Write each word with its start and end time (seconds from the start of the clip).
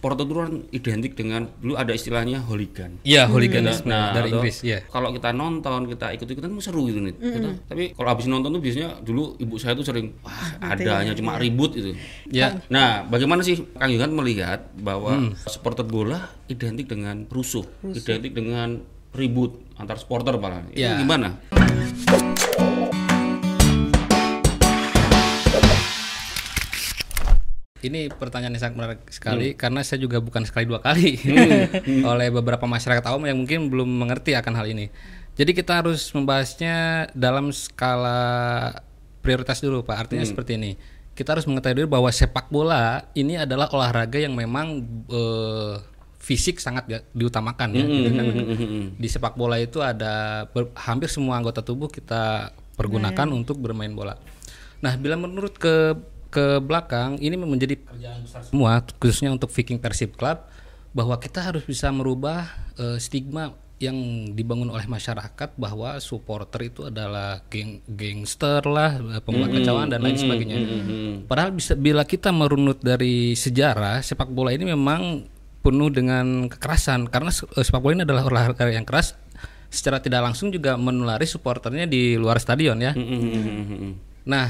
supporter 0.00 0.24
itu 0.24 0.32
kan 0.32 0.52
identik 0.72 1.12
dengan 1.12 1.52
dulu 1.60 1.76
ada 1.76 1.92
istilahnya 1.92 2.40
hooligan. 2.48 3.04
Iya, 3.04 3.28
hooliganisme 3.28 3.84
Nah, 3.84 4.16
dari 4.16 4.32
atau 4.32 4.40
Inggris, 4.40 4.64
ya. 4.64 4.80
Kalau 4.88 5.12
kita 5.12 5.28
nonton, 5.36 5.84
kita 5.92 6.16
ikut-ikutan 6.16 6.48
tuh 6.56 6.64
seru 6.64 6.88
gitu 6.88 7.04
nih. 7.04 7.12
Gitu. 7.20 7.48
Tapi 7.68 7.84
kalau 7.92 8.08
habis 8.08 8.24
nonton 8.24 8.48
tuh 8.56 8.62
biasanya 8.64 8.96
dulu 9.04 9.36
ibu 9.36 9.60
saya 9.60 9.76
tuh 9.76 9.84
sering 9.84 10.16
wah 10.24 10.56
adanya 10.72 11.12
cuma 11.12 11.36
ribut 11.36 11.76
itu. 11.76 11.92
Ya. 12.32 12.64
Nah, 12.72 13.04
bagaimana 13.04 13.44
sih 13.44 13.60
Kang 13.76 13.92
Yohan 13.92 14.16
melihat 14.16 14.72
bahwa 14.80 15.36
supporter 15.44 15.84
bola 15.84 16.32
identik 16.48 16.88
dengan 16.88 17.28
rusuh, 17.28 17.68
identik 17.84 18.32
dengan 18.32 18.80
ribut 19.12 19.60
antar 19.76 20.00
supporter 20.00 20.40
malah. 20.40 20.64
Itu 20.72 20.80
Ya. 20.80 20.96
gimana? 20.96 21.36
Ini 27.80 28.12
pertanyaan 28.12 28.52
yang 28.52 28.60
sangat 28.60 28.76
menarik 28.76 29.00
sekali 29.08 29.56
karena 29.56 29.80
saya 29.80 30.04
juga 30.04 30.20
bukan 30.20 30.44
sekali 30.44 30.68
dua 30.68 30.84
kali 30.84 31.16
oleh 32.12 32.28
beberapa 32.28 32.68
masyarakat 32.68 33.00
awam 33.08 33.24
yang 33.24 33.40
mungkin 33.40 33.72
belum 33.72 33.88
mengerti 33.88 34.36
akan 34.36 34.52
hal 34.52 34.68
ini. 34.68 34.92
Jadi 35.32 35.56
kita 35.56 35.80
harus 35.80 36.12
membahasnya 36.12 37.08
dalam 37.16 37.48
skala 37.48 38.20
prioritas 39.24 39.64
dulu, 39.64 39.80
Pak. 39.80 39.96
Artinya 39.96 40.26
seperti 40.28 40.60
ini. 40.60 40.76
Kita 41.16 41.32
harus 41.32 41.48
mengetahui 41.48 41.84
dulu 41.84 41.96
bahwa 41.96 42.12
sepak 42.12 42.52
bola 42.52 43.08
ini 43.12 43.40
adalah 43.40 43.72
olahraga 43.72 44.20
yang 44.20 44.36
memang 44.36 44.84
eh, 45.08 45.74
fisik 46.20 46.60
sangat 46.60 46.84
ga- 46.84 47.04
diutamakan 47.16 47.72
ya. 47.72 47.84
gitu 47.84 48.10
kan. 48.12 48.24
Di 49.00 49.08
sepak 49.08 49.40
bola 49.40 49.56
itu 49.56 49.80
ada 49.80 50.44
ber- 50.52 50.76
hampir 50.76 51.08
semua 51.08 51.40
anggota 51.40 51.64
tubuh 51.64 51.88
kita 51.88 52.52
pergunakan 52.76 53.28
untuk 53.32 53.56
bermain 53.56 53.92
bola. 53.92 54.20
Nah, 54.80 54.96
bila 54.96 55.16
menurut 55.16 55.56
ke 55.56 55.96
ke 56.30 56.62
belakang 56.62 57.18
ini 57.18 57.34
menjadi 57.34 57.74
pekerjaan 57.76 58.22
besar 58.22 58.40
semua. 58.46 58.80
khususnya 59.02 59.30
untuk 59.34 59.50
Viking 59.50 59.82
Persib 59.82 60.14
Club 60.14 60.46
bahwa 60.94 61.18
kita 61.18 61.42
harus 61.42 61.66
bisa 61.66 61.90
merubah 61.90 62.46
eh, 62.78 62.98
stigma 63.02 63.54
yang 63.80 63.96
dibangun 64.36 64.68
oleh 64.68 64.84
masyarakat 64.84 65.56
bahwa 65.56 65.96
supporter 66.04 66.68
itu 66.68 66.92
adalah 66.92 67.40
geng 67.48 67.80
gangster 67.88 68.60
lah, 68.68 69.00
eh, 69.00 69.22
pembuat 69.24 69.50
kecewaan 69.56 69.88
dan 69.88 70.04
lain 70.04 70.20
sebagainya. 70.20 70.58
Padahal 71.24 71.56
bisa 71.56 71.72
bila 71.72 72.04
kita 72.04 72.28
merunut 72.28 72.76
dari 72.84 73.32
sejarah 73.32 74.04
sepak 74.04 74.28
bola 74.28 74.52
ini 74.52 74.68
memang 74.68 75.24
penuh 75.64 75.88
dengan 75.88 76.52
kekerasan. 76.52 77.08
Karena 77.08 77.32
eh, 77.32 77.64
sepak 77.64 77.80
bola 77.80 77.92
ini 77.96 78.04
adalah 78.04 78.28
olahraga 78.28 78.68
yang 78.68 78.84
keras 78.84 79.16
secara 79.70 80.02
tidak 80.02 80.26
langsung 80.28 80.50
juga 80.50 80.74
menulari 80.74 81.24
supporternya 81.24 81.86
di 81.86 82.18
luar 82.18 82.36
stadion 82.42 82.76
ya. 82.82 82.92
Nah, 84.28 84.46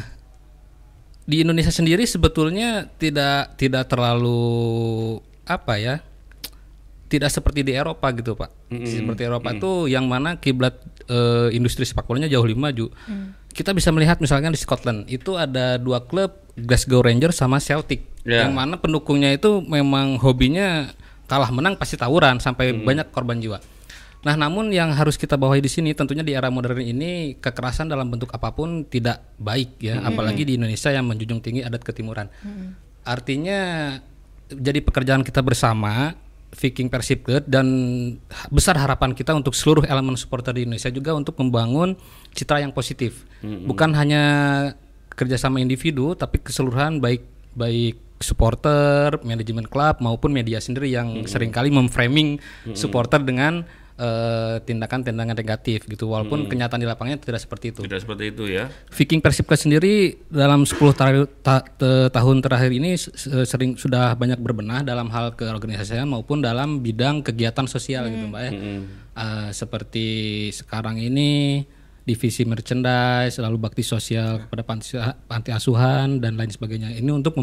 di 1.25 1.45
Indonesia 1.45 1.73
sendiri 1.73 2.05
sebetulnya 2.09 2.89
tidak 2.99 3.57
tidak 3.61 3.87
terlalu 3.87 5.19
apa 5.45 5.75
ya? 5.77 5.97
Tidak 7.11 7.27
seperti 7.27 7.67
di 7.67 7.75
Eropa 7.75 8.07
gitu, 8.15 8.39
Pak. 8.39 8.71
Seperti 8.71 9.27
Eropa 9.27 9.51
tuh 9.59 9.91
yang 9.91 10.07
mana 10.07 10.39
kiblat 10.39 10.79
eh, 11.11 11.51
industri 11.51 11.83
sepak 11.83 12.07
bolanya 12.07 12.31
jauh 12.31 12.47
lebih 12.47 12.63
maju. 12.63 12.87
Kita 13.51 13.75
bisa 13.75 13.91
melihat 13.91 14.23
misalkan 14.23 14.55
di 14.55 14.61
Scotland 14.63 15.11
itu 15.11 15.35
ada 15.35 15.75
dua 15.75 16.07
klub 16.07 16.39
Glasgow 16.55 17.03
Rangers 17.03 17.35
sama 17.35 17.59
Celtic. 17.59 18.07
Ya. 18.23 18.47
Yang 18.47 18.53
mana 18.55 18.75
pendukungnya 18.79 19.35
itu 19.35 19.59
memang 19.59 20.23
hobinya 20.23 20.95
kalah 21.27 21.51
menang 21.51 21.75
pasti 21.75 21.99
tawuran 21.99 22.39
sampai 22.39 22.75
banyak 22.79 23.11
korban 23.11 23.43
jiwa. 23.43 23.59
Nah, 24.21 24.37
namun 24.37 24.69
yang 24.69 24.93
harus 24.93 25.17
kita 25.17 25.41
bawahi 25.41 25.65
di 25.65 25.71
sini 25.73 25.97
tentunya 25.97 26.21
di 26.21 26.37
era 26.37 26.53
modern 26.53 26.85
ini 26.85 27.41
kekerasan 27.41 27.89
dalam 27.89 28.13
bentuk 28.13 28.29
apa 28.37 28.53
pun 28.53 28.85
tidak 28.85 29.33
baik 29.41 29.81
ya, 29.81 30.05
apalagi 30.05 30.45
di 30.45 30.61
Indonesia 30.61 30.93
yang 30.93 31.09
menjunjung 31.09 31.41
tinggi 31.41 31.65
adat 31.65 31.81
ketimuran. 31.81 32.29
Artinya 33.01 33.97
jadi 34.53 34.85
pekerjaan 34.85 35.25
kita 35.25 35.41
bersama 35.41 36.13
Viking 36.51 36.91
Persib 36.91 37.23
Club 37.23 37.47
dan 37.47 37.67
besar 38.51 38.75
harapan 38.77 39.15
kita 39.15 39.33
untuk 39.33 39.55
seluruh 39.55 39.87
elemen 39.87 40.19
supporter 40.19 40.53
di 40.53 40.67
Indonesia 40.67 40.91
juga 40.91 41.15
untuk 41.15 41.39
membangun 41.39 41.97
citra 42.35 42.61
yang 42.61 42.75
positif. 42.75 43.25
Bukan 43.41 43.95
hanya 43.97 44.23
kerjasama 45.15 45.65
individu 45.65 46.13
tapi 46.13 46.43
keseluruhan 46.43 47.01
baik 47.01 47.25
baik 47.55 47.97
supporter, 48.21 49.17
manajemen 49.25 49.65
klub 49.65 50.05
maupun 50.05 50.29
media 50.29 50.61
sendiri 50.61 50.93
yang 50.93 51.25
sering 51.25 51.49
kali 51.49 51.73
memframing 51.73 52.37
supporter 52.77 53.25
dengan 53.25 53.65
eh, 54.01 54.57
tindakan-tindakan 54.65 55.37
negatif 55.37 55.85
gitu 55.85 56.09
walaupun 56.09 56.49
kenyataan 56.49 56.81
di 56.81 56.89
lapangnya 56.89 57.21
tidak 57.21 57.37
seperti 57.39 57.77
itu. 57.77 57.81
Tidak 57.85 58.01
seperti 58.01 58.33
itu 58.33 58.49
ya. 58.49 58.73
Viking 58.89 59.21
Persib 59.21 59.45
Club 59.45 59.61
sendiri 59.61 60.17
dalam 60.27 60.65
10 60.65 60.97
ta- 60.97 61.13
ta- 61.45 61.67
te- 61.69 62.09
tahun 62.09 62.41
terakhir 62.41 62.73
ini 62.73 62.97
sering 63.45 63.77
sudah 63.77 64.17
banyak 64.17 64.41
berbenah 64.41 64.81
dalam 64.81 65.13
hal 65.13 65.37
keorganisasian 65.37 66.09
maupun 66.09 66.41
dalam 66.41 66.81
bidang 66.81 67.21
kegiatan 67.21 67.69
sosial 67.69 68.09
gitu 68.09 68.25
Mbak 68.27 68.43
ya. 68.43 68.53
Eh, 69.13 69.49
seperti 69.53 70.09
sekarang 70.51 70.97
ini 70.97 71.61
divisi 72.01 72.43
merchandise, 72.43 73.37
lalu 73.39 73.61
bakti 73.61 73.85
sosial 73.85 74.43
kepada 74.43 74.65
panti, 74.65 74.97
panti 75.29 75.53
asuhan 75.53 76.19
dan 76.19 76.35
lain 76.35 76.49
sebagainya. 76.49 76.97
Ini 76.97 77.11
untuk 77.13 77.37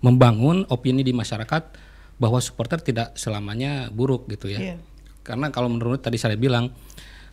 membangun 0.00 0.68
opini 0.68 1.00
di 1.00 1.16
masyarakat 1.16 1.62
bahwa 2.16 2.38
supporter 2.38 2.80
tidak 2.80 3.16
selamanya 3.16 3.88
buruk 3.90 4.28
gitu 4.28 4.48
ya. 4.48 4.60
Iya. 4.60 4.76
Karena 5.26 5.50
kalau 5.50 5.66
menurut 5.66 5.98
tadi 5.98 6.14
saya 6.14 6.38
bilang 6.38 6.70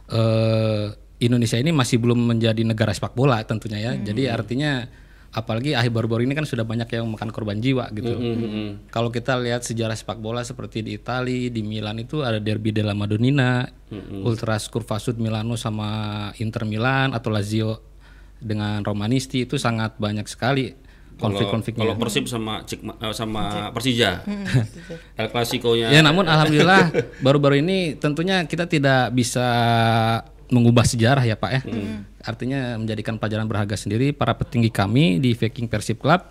eh, 0.10 0.86
Indonesia 1.22 1.62
ini 1.62 1.70
masih 1.70 2.02
belum 2.02 2.34
menjadi 2.34 2.66
negara 2.66 2.90
sepak 2.90 3.14
bola 3.14 3.38
tentunya 3.46 3.78
ya. 3.78 3.94
Jadi 3.94 4.26
artinya 4.26 4.90
apalagi 5.34 5.74
akhir 5.74 5.90
baru-baru 5.90 6.30
ini 6.30 6.38
kan 6.38 6.46
sudah 6.46 6.62
banyak 6.62 6.90
yang 6.94 7.10
makan 7.10 7.30
korban 7.30 7.58
jiwa 7.62 7.90
gitu. 7.94 8.12
Kalau 8.90 9.10
kita 9.10 9.38
lihat 9.42 9.66
sejarah 9.66 9.98
sepak 9.98 10.18
bola 10.22 10.42
seperti 10.46 10.86
di 10.86 10.98
Italia, 10.98 11.50
di 11.50 11.62
Milan 11.62 12.02
itu 12.02 12.22
ada 12.22 12.38
Derby 12.42 12.74
della 12.74 12.98
Madonnina, 12.98 13.66
Ultras 14.26 14.70
Curva 14.70 14.98
Sud 15.02 15.18
Milano 15.22 15.58
sama 15.58 16.30
Inter 16.38 16.66
Milan 16.66 17.14
atau 17.14 17.30
Lazio 17.30 17.94
dengan 18.44 18.84
Romanisti 18.84 19.48
itu 19.48 19.56
sangat 19.56 19.96
banyak 19.96 20.28
sekali 20.28 20.83
konflik-konfliknya. 21.18 21.84
Kalau 21.86 21.96
Persib 21.98 22.26
sama 22.30 22.64
Cik, 22.66 22.80
eh, 22.84 23.14
sama 23.16 23.44
Persija. 23.76 24.26
El 25.18 25.28
Clasico-nya 25.30 25.94
Ya 25.94 26.02
namun 26.02 26.26
alhamdulillah 26.26 26.92
baru-baru 27.26 27.62
ini 27.62 27.98
tentunya 27.98 28.44
kita 28.46 28.66
tidak 28.66 29.14
bisa 29.14 29.46
mengubah 30.54 30.86
sejarah 30.86 31.26
ya 31.26 31.34
Pak 31.34 31.52
ya. 31.52 31.62
Artinya 32.24 32.78
menjadikan 32.80 33.18
pelajaran 33.18 33.50
berharga 33.50 33.76
sendiri 33.76 34.14
para 34.14 34.38
petinggi 34.38 34.70
kami 34.70 35.18
di 35.18 35.34
Viking 35.34 35.68
Persib 35.68 36.00
Club 36.00 36.22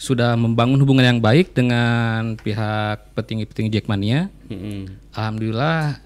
sudah 0.00 0.32
membangun 0.32 0.80
hubungan 0.80 1.04
yang 1.04 1.20
baik 1.20 1.52
dengan 1.52 2.32
pihak 2.40 3.12
petinggi-petinggi 3.12 3.68
Jackmania. 3.68 4.32
Mm-mm. 4.48 5.12
Alhamdulillah 5.12 6.00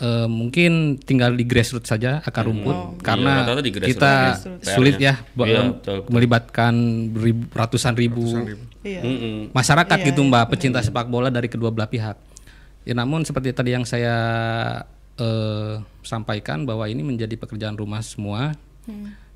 eh, 0.00 0.26
mungkin 0.26 0.96
tinggal 0.96 1.32
di 1.32 1.44
grassroots 1.44 1.86
saja 1.86 2.18
akar 2.20 2.48
rumput. 2.48 3.00
Karena 3.00 3.44
Iya, 3.44 3.60
di 3.60 3.70
kita 3.70 4.40
sulit 4.64 4.96
ya 4.96 5.20
Iya, 5.36 5.76
betul, 5.76 6.08
melibatkan 6.08 6.74
ribu- 7.12 7.48
ratusan 7.52 7.94
ribu 7.94 8.24
Iya. 8.80 9.04
Mm-mm. 9.04 9.52
masyarakat 9.52 9.98
gitu 10.02 10.24
mbak 10.24 10.50
pecinta 10.50 10.80
sepak 10.80 11.04
bola 11.06 11.28
dari 11.28 11.46
kedua 11.46 11.68
belah 11.68 11.86
pihak. 11.86 12.16
Ya 12.82 12.96
namun 12.96 13.28
seperti 13.28 13.52
tadi 13.52 13.76
yang 13.76 13.84
saya 13.84 14.16
eh, 15.14 15.74
sampaikan 16.00 16.64
bahwa 16.64 16.88
ini 16.88 17.04
menjadi 17.04 17.36
pekerjaan 17.36 17.76
rumah 17.76 18.00
semua 18.00 18.56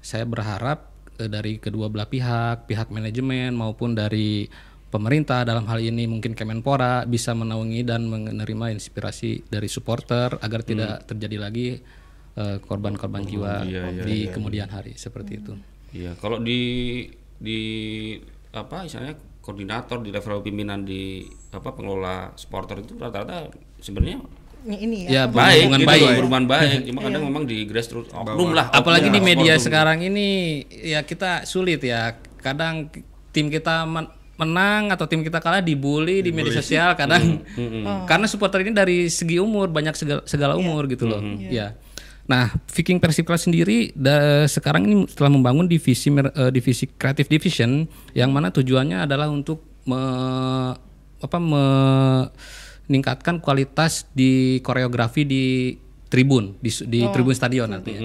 saya 0.00 0.24
berharap 0.24 0.88
eh, 1.16 1.28
dari 1.28 1.60
kedua 1.60 1.86
belah 1.86 2.08
pihak 2.08 2.64
pihak 2.64 2.88
manajemen 2.88 3.52
maupun 3.52 3.92
dari 3.92 4.48
pemerintah 4.94 5.42
dalam 5.42 5.66
hal 5.66 5.82
ini 5.82 6.06
mungkin 6.06 6.38
Kemenpora 6.38 7.02
bisa 7.02 7.34
menaungi 7.34 7.82
dan 7.82 8.06
menerima 8.06 8.70
inspirasi 8.70 9.42
dari 9.50 9.66
supporter 9.66 10.38
agar 10.38 10.62
tidak 10.62 11.10
terjadi 11.10 11.36
lagi 11.42 11.82
eh, 12.38 12.56
korban-korban 12.62 13.26
jiwa 13.26 13.66
iya, 13.66 13.90
iya, 13.90 14.04
di 14.06 14.30
kemudian 14.30 14.70
hari 14.70 14.94
seperti 14.94 15.42
itu. 15.42 15.58
Iya, 15.90 16.14
kalau 16.22 16.38
di 16.38 17.02
di 17.42 17.60
apa 18.54 18.86
istilahnya 18.86 19.18
koordinator 19.42 19.98
di 19.98 20.14
level 20.14 20.46
pimpinan 20.46 20.86
di 20.86 21.26
apa 21.50 21.74
pengelola 21.74 22.30
supporter 22.38 22.78
itu 22.78 22.94
rata-rata 22.94 23.50
sebenarnya 23.82 24.22
Ini- 24.64 25.10
ya 25.12 25.12
ya. 25.12 25.22
baik, 25.28 25.68
berhubungan 25.68 25.80
gitu, 25.82 25.90
baik. 25.90 26.06
berhubungan 26.16 26.46
baik. 26.48 26.78
Cuma 26.88 27.00
kadang 27.04 27.22
memang 27.26 27.44
di 27.44 27.58
grassroots 27.66 28.14
oknum 28.14 28.56
lah. 28.56 28.70
apalagi 28.70 29.10
oknum 29.10 29.18
di 29.18 29.20
media 29.26 29.54
sekarang 29.58 30.06
ini 30.06 30.62
ya 30.70 31.02
kita 31.02 31.44
sulit 31.44 31.82
ya. 31.82 32.16
Kadang 32.40 32.88
tim 33.34 33.50
kita 33.52 33.84
menang 34.34 34.90
atau 34.90 35.04
tim 35.04 35.20
kita 35.20 35.38
kalah 35.38 35.60
dibully 35.60 36.18
di 36.20 36.30
media 36.30 36.50
sosial 36.56 36.90
kadang. 36.94 37.42
Karena 38.04 38.26
supporter 38.26 38.60
ini 38.60 38.70
dari 38.70 39.06
segi 39.06 39.38
umur 39.38 39.68
banyak 39.68 39.94
segala, 39.94 40.20
segala 40.24 40.54
umur 40.54 40.86
gitu 40.86 41.04
loh. 41.04 41.20
Ya 41.48 41.68
nah 42.24 42.48
Viking 42.72 42.96
Persib 42.96 43.28
Club 43.28 43.36
sendiri 43.36 43.92
da- 43.92 44.48
sekarang 44.48 44.88
ini 44.88 45.04
setelah 45.04 45.28
membangun 45.28 45.68
divisi 45.68 46.08
eh, 46.08 46.48
divisi 46.48 46.88
creative 46.88 47.28
division 47.28 47.84
yang 48.10 48.32
mana 48.32 48.48
tujuannya 48.48 49.04
adalah 49.04 49.28
untuk 49.28 49.60
me- 49.84 50.72
apa 51.20 51.36
meningkatkan 52.84 53.40
kualitas 53.40 54.08
di 54.10 54.58
koreografi 54.60 55.24
di 55.24 55.44
tribun 56.08 56.56
di, 56.58 56.72
di 56.86 57.04
tribun 57.10 57.34
stadion 57.34 57.68
nantinya. 57.68 58.00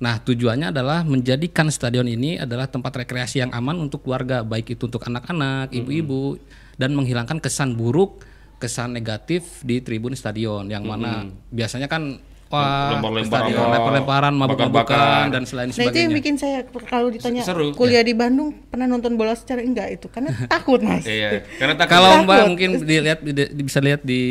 Nah, 0.00 0.16
tujuannya 0.16 0.72
adalah 0.72 1.04
menjadikan 1.04 1.68
stadion 1.68 2.08
ini 2.08 2.40
adalah 2.40 2.64
tempat 2.64 3.04
rekreasi 3.04 3.44
yang 3.44 3.52
aman 3.52 3.76
untuk 3.76 4.08
keluarga, 4.08 4.40
baik 4.40 4.72
itu 4.72 4.88
untuk 4.88 5.04
anak-anak, 5.04 5.76
ibu-ibu, 5.76 6.40
dan 6.80 6.96
menghilangkan 6.96 7.36
kesan 7.36 7.76
buruk 7.76 8.24
kesan 8.60 8.92
negatif 8.92 9.64
di 9.64 9.80
tribun 9.80 10.12
stadion 10.12 10.68
yang 10.68 10.84
mana 10.84 11.24
biasanya 11.48 11.88
kan 11.88 12.20
wah 12.50 12.98
apa, 12.98 13.08
lempar-lemparan 13.14 14.32
mabuk-mabukan 14.32 14.74
bakar-bakar. 14.74 15.30
dan 15.30 15.42
selain 15.44 15.68
Nah 15.68 15.74
itu 15.74 15.80
yang 15.80 15.90
sebagainya. 16.10 16.16
bikin 16.18 16.34
saya 16.34 16.58
kalau 16.84 17.08
ditanya 17.08 17.40
Seru. 17.40 17.70
kuliah 17.72 18.02
di 18.02 18.10
Bandung 18.12 18.50
pernah 18.66 18.84
nonton 18.84 19.14
bola 19.14 19.32
secara 19.32 19.62
enggak 19.62 19.88
itu 19.92 20.06
karena 20.06 20.34
takut 20.52 20.78
mas. 20.80 21.02
Iya, 21.02 21.46
karena 21.56 21.74
takut 21.74 21.92
Kalau 21.92 22.10
Takut. 22.12 22.26
Mbak 22.26 22.42
mungkin 22.44 22.70
dilihat 22.82 23.18
di- 23.22 23.62
bisa 23.62 23.78
lihat 23.78 24.02
di 24.02 24.22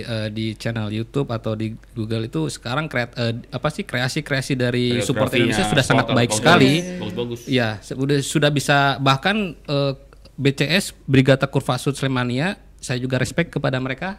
eh, 0.00 0.28
di 0.28 0.46
channel 0.52 0.88
YouTube 0.88 1.28
atau 1.28 1.54
di 1.54 1.70
Google 1.92 2.26
itu 2.26 2.46
sekarang 2.48 2.86
kreat, 2.86 3.14
eh, 3.14 3.46
apa 3.48 3.68
sih 3.68 3.82
kreasi-kreasi 3.82 4.52
dari 4.54 4.98
supporter 4.98 5.38
Indonesia 5.38 5.62
sudah 5.64 5.84
sangat 5.84 6.06
baik 6.08 6.28
bagus. 6.28 6.36
sekali. 6.36 6.72
Bagus-bagus. 6.98 7.40
Iya, 7.46 7.78
sudah 7.80 8.18
sudah 8.18 8.50
bisa 8.50 8.78
bahkan 8.98 9.36
eh, 9.56 9.92
BCS 10.34 10.98
Brigata 11.00 11.46
Kurvasud 11.46 11.92
Slemania 11.92 12.54
saya 12.76 12.98
juga 12.98 13.16
respect 13.16 13.50
kepada 13.50 13.78
mereka. 13.78 14.18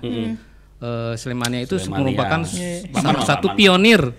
Eh, 0.80 1.14
Slemania 1.20 1.60
itu 1.68 1.76
Slemania. 1.76 2.00
merupakan 2.08 2.42
Iya. 2.48 2.88
salah 2.96 3.24
satu 3.28 3.52
pionir 3.52 4.16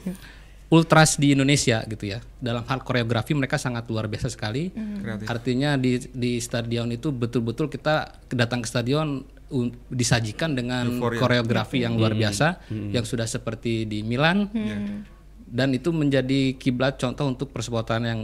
ultras 0.68 1.16
di 1.16 1.32
Indonesia 1.32 1.80
gitu 1.88 2.04
ya. 2.04 2.20
Dalam 2.36 2.62
hal 2.68 2.84
koreografi 2.84 3.32
mereka 3.32 3.56
sangat 3.56 3.88
luar 3.88 4.06
biasa 4.12 4.28
sekali. 4.28 4.68
Kreatif. 4.68 5.24
Artinya 5.24 5.80
di 5.80 5.96
di 6.12 6.36
stadion 6.36 6.92
itu 6.92 7.10
betul-betul 7.10 7.72
kita 7.72 8.12
datang 8.28 8.60
ke 8.60 8.68
stadion 8.68 9.24
disajikan 9.90 10.54
dengan 10.54 10.86
koreografi 11.00 11.82
yang 11.82 11.98
luar 11.98 12.14
biasa 12.14 12.62
yang 12.70 13.02
sudah 13.02 13.26
seperti 13.26 13.88
di 13.88 14.04
Milan. 14.04 14.46
Dan 15.50 15.74
itu 15.74 15.90
menjadi 15.90 16.54
kiblat 16.54 17.00
contoh 17.00 17.26
untuk 17.26 17.50
persupportan 17.50 18.04
yang 18.06 18.20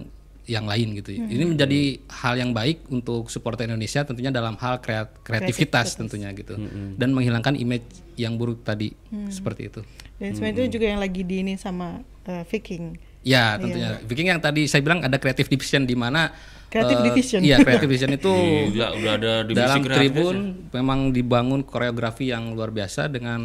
yang 0.46 0.64
lain 0.64 0.94
gitu. 1.02 1.10
ya. 1.10 1.26
Ini 1.26 1.44
menjadi 1.44 1.98
hal 2.22 2.38
yang 2.38 2.54
baik 2.54 2.86
untuk 2.88 3.26
supporter 3.28 3.66
Indonesia 3.66 4.06
tentunya 4.06 4.30
dalam 4.30 4.54
hal 4.56 4.78
kreat- 4.78 5.18
kreativitas 5.26 5.98
tentunya 5.98 6.30
gitu. 6.32 6.54
Dan 6.94 7.12
menghilangkan 7.12 7.58
image 7.58 7.86
yang 8.14 8.38
buruk 8.38 8.62
tadi 8.62 8.94
seperti 9.28 9.68
itu. 9.68 9.80
Dan 10.16 10.32
sebenarnya 10.32 10.56
itu 10.64 10.80
juga 10.80 10.86
yang 10.96 11.00
lagi 11.02 11.22
diinin 11.26 11.58
sama 11.60 12.00
eh, 12.24 12.46
Viking. 12.48 12.96
Ya 13.26 13.58
tentunya. 13.58 14.00
Viking 14.06 14.28
yang 14.32 14.40
tadi 14.40 14.64
saya 14.70 14.80
bilang 14.80 15.02
ada 15.04 15.18
creative 15.20 15.50
division 15.50 15.84
di 15.84 15.98
mana 15.98 16.32
Creative 16.66 16.98
eh, 16.98 17.04
division. 17.10 17.40
Iya 17.46 17.56
creative 17.62 17.86
division 17.86 18.10
itu 18.18 18.34
Gila, 18.74 18.88
udah 18.98 19.12
ada 19.14 19.32
divisi 19.46 19.60
dalam 19.62 19.80
kreatif 19.86 19.94
tribun 20.02 20.36
memang 20.74 20.98
dibangun 21.14 21.60
koreografi 21.62 22.34
yang 22.34 22.58
luar 22.58 22.74
biasa 22.74 23.06
dengan 23.06 23.40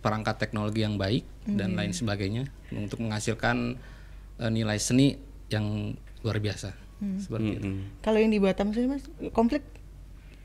perangkat 0.00 0.40
teknologi 0.40 0.80
yang 0.86 0.96
baik 0.96 1.26
dan 1.44 1.76
lain 1.76 1.92
sebagainya 1.92 2.48
untuk 2.72 3.04
menghasilkan 3.04 3.76
eh, 4.40 4.50
nilai 4.52 4.80
seni 4.80 5.20
yang 5.48 5.96
luar 6.20 6.38
biasa 6.38 6.74
seperti 7.16 7.48
itu. 7.54 7.68
Kalau 7.98 8.18
yang 8.18 8.28
di 8.28 8.38
Batam 8.38 8.70
sih 8.70 8.84
mas 8.84 9.02
konflik 9.30 9.62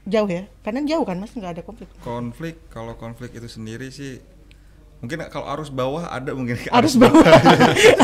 jauh 0.03 0.27
ya? 0.27 0.45
Karena 0.61 0.83
jauh 0.83 1.01
kan 1.01 1.17
mas 1.17 1.31
nggak 1.31 1.51
ada 1.51 1.61
konflik. 1.61 1.89
konflik 1.99 2.55
kalau 2.67 2.93
konflik 2.93 3.31
itu 3.31 3.47
sendiri 3.47 3.87
sih 3.87 4.21
mungkin 4.99 5.19
kalau 5.27 5.43
arus 5.49 5.67
bawah 5.67 6.07
ada 6.07 6.31
mungkin 6.31 6.55
Harus 6.69 6.95
bawah, 6.95 7.19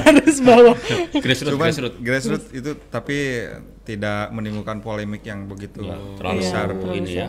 harus 0.01 0.37
bawah. 0.43 0.75
Grassroots, 1.13 1.47
Cuman 1.49 1.63
grassroots. 1.65 1.97
grassroots 1.97 2.47
itu 2.51 2.71
tapi 2.89 3.47
tidak 3.83 4.27
menimbulkan 4.29 4.79
polemik 4.79 5.23
yang 5.23 5.45
begitu 5.45 5.79
Nggak 5.79 5.99
terlalu 6.17 6.39
besar. 6.39 6.65
terlalu 6.69 6.95
ini 6.97 7.11
ya. 7.15 7.27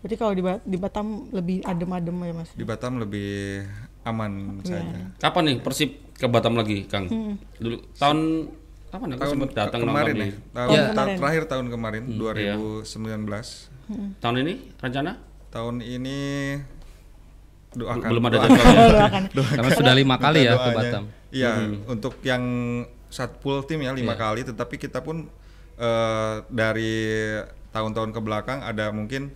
Berarti 0.00 0.16
kalau 0.16 0.32
di, 0.32 0.42
Ba- 0.42 0.60
di 0.62 0.76
Batam 0.76 1.06
lebih 1.30 1.64
adem-adem 1.64 2.16
ya 2.22 2.34
mas? 2.34 2.50
Di 2.52 2.60
Batam 2.62 2.96
lebih 2.96 3.64
aman 4.04 4.32
saja. 4.60 5.08
Kapan 5.16 5.42
nih 5.44 5.56
Persib 5.58 5.90
ke 6.14 6.26
Batam 6.26 6.54
lagi, 6.54 6.86
Kang? 6.86 7.06
Dulu 7.58 7.76
tahun 7.94 8.18
apa 8.88 9.04
nih? 9.04 9.16
Tahun 9.18 9.36
datang 9.50 9.80
kemarin 9.82 10.14
nonton 10.14 10.14
ya. 10.14 10.24
nih. 10.24 10.32
Tahun, 10.50 10.70
Ya. 10.70 10.82
tahun 10.86 10.94
Kemarin. 10.94 11.18
terakhir 11.18 11.42
tahun 11.50 11.66
kemarin 11.68 12.02
iya. 12.06 12.54
2019. 12.54 14.22
Tahun 14.22 14.36
ini 14.38 14.52
rencana? 14.78 15.12
Tahun 15.50 15.76
ini 15.78 16.18
doakan 17.74 18.06
Belum 18.06 18.24
ada 18.24 18.36
doakan. 18.38 18.50
jadwal. 18.54 18.74
Doakan. 18.94 19.22
Karena 19.58 19.70
sudah 19.74 19.94
lima 19.94 20.16
kali 20.16 20.40
ya 20.40 20.54
ke. 20.54 20.70
Batam. 20.72 21.02
Iya, 21.34 21.50
untuk 21.90 22.14
yang 22.22 22.42
satpol 23.10 23.66
tim 23.66 23.82
ya 23.82 23.90
lima 23.90 24.14
kali, 24.14 24.46
tetapi 24.46 24.78
kita 24.78 25.02
pun 25.02 25.26
eh, 25.74 26.34
dari 26.46 26.94
tahun-tahun 27.70 28.14
ke 28.14 28.20
belakang 28.22 28.62
ada 28.62 28.94
mungkin 28.94 29.34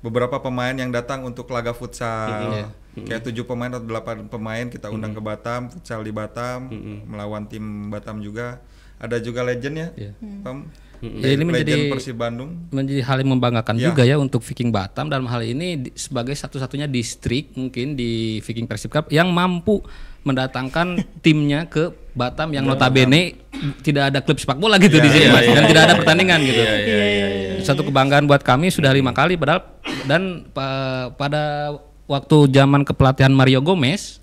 beberapa 0.00 0.40
pemain 0.40 0.72
yang 0.72 0.88
datang 0.88 1.20
untuk 1.22 1.48
laga 1.48 1.76
futsal. 1.76 2.72
Kayak 2.96 3.26
tujuh 3.26 3.42
pemain 3.42 3.68
atau 3.68 3.82
delapan 3.82 4.24
pemain 4.24 4.64
kita 4.64 4.86
undang 4.86 5.10
ke 5.10 5.18
Batam, 5.18 5.66
futsal 5.66 6.00
di 6.00 6.10
Batam, 6.10 6.70
melawan 7.04 7.44
tim 7.44 7.62
Batam 7.88 8.18
juga. 8.18 8.62
Ada 8.94 9.18
juga 9.18 9.42
legend 9.42 9.74
ya, 9.74 9.88
Iya. 9.92 10.12
Pam? 10.40 10.70
Ya, 11.02 11.28
ini 11.30 11.44
menjadi- 11.44 11.90
Persib 11.90 12.16
Bandung. 12.16 12.70
menjadi 12.70 13.04
hal 13.04 13.20
yang 13.20 13.36
membanggakan 13.36 13.76
Ya. 13.76 13.90
juga 13.90 14.02
ya 14.02 14.16
untuk 14.16 14.40
Viking 14.40 14.70
Batam 14.70 15.06
dalam 15.06 15.26
hal 15.26 15.42
ini 15.42 15.76
di- 15.78 15.92
sebagai 15.92 16.32
satu-satunya 16.32 16.86
distrik 16.86 17.52
mungkin 17.52 17.92
di 17.92 18.38
Viking 18.40 18.64
Persib 18.64 18.88
Cup 18.88 19.10
yang 19.10 19.28
mampu 19.28 19.84
mendatangkan 20.24 20.96
timnya 21.20 21.66
ke 21.66 21.92
Batam 22.14 22.48
yang 22.50 22.64
notabene 22.64 23.36
tidak 23.82 24.08
ada 24.08 24.22
klub 24.22 24.38
sepak 24.38 24.56
bola 24.56 24.78
gitu 24.78 24.96
di 24.96 25.10
sini 25.10 25.26
iya, 25.26 25.34
Mas, 25.34 25.42
iya, 25.42 25.52
dan 25.52 25.58
iya, 25.58 25.68
tidak 25.68 25.82
ada 25.82 25.90
iya. 25.90 26.00
pertandingan 26.00 26.40
gitu. 26.40 26.62
Iya, 26.62 26.74
iya, 26.78 26.96
iya, 27.04 27.26
iya. 27.28 27.52
Satu 27.60 27.82
kebanggaan 27.82 28.24
buat 28.24 28.40
kami 28.40 28.70
sudah 28.70 28.88
lima 28.88 29.10
kali 29.10 29.34
padahal 29.34 29.60
dan 30.06 30.22
pa- 30.48 31.12
pada 31.12 31.74
waktu 32.04 32.36
zaman 32.52 32.84
kepelatihan 32.84 33.32
Mario 33.32 33.64
Gomez 33.64 34.20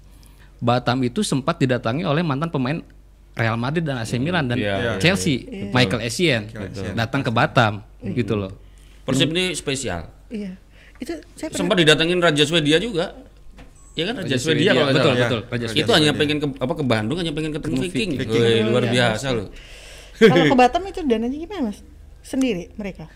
Batam 0.62 1.02
itu 1.02 1.26
sempat 1.26 1.58
didatangi 1.58 2.06
oleh 2.06 2.22
mantan 2.22 2.54
pemain 2.54 2.78
Real 3.34 3.58
Madrid 3.58 3.82
dan 3.82 3.98
AC 3.98 4.20
Milan 4.22 4.46
dan 4.46 4.60
Iya, 4.60 4.76
iya, 4.78 4.92
Chelsea 5.02 5.42
Michael 5.74 6.06
Essien 6.06 6.52
datang 6.94 7.26
ke 7.26 7.32
Batam 7.34 7.82
gitu 8.04 8.38
loh. 8.38 8.52
Persib 9.08 9.34
ini 9.34 9.58
spesial. 9.58 10.12
Iya. 10.30 10.54
Itu 11.02 11.18
saya 11.34 11.50
pernah 11.50 11.66
Sempat 11.66 11.78
didatengin 11.82 12.20
Raja 12.22 12.44
Swedia 12.46 12.78
juga. 12.78 13.18
Ya 13.98 14.08
kan 14.08 14.24
Raja, 14.24 14.38
Swedia, 14.40 14.72
kalau 14.72 14.88
nggak 14.88 14.96
betul 14.96 15.12
salah. 15.12 15.20
betul 15.28 15.42
Ya, 15.42 15.50
Raja 15.52 15.66
Raja 15.68 15.82
Itu 15.84 15.92
hanya 15.92 16.12
pengen 16.16 16.38
ke 16.40 16.48
apa 16.62 16.74
ke 16.78 16.84
Bandung 16.86 17.18
hanya 17.20 17.34
pengen 17.34 17.52
ketemu 17.52 17.76
Viking. 17.90 18.10
Wih, 18.22 18.60
luar 18.70 18.86
biasa 18.88 19.28
loh. 19.36 19.48
kalau 20.22 20.46
ke 20.48 20.56
Batam 20.56 20.82
itu 20.86 21.00
dananya 21.04 21.34
gimana 21.34 21.62
mas? 21.74 21.82
Sendiri 22.22 22.70
mereka? 22.78 23.10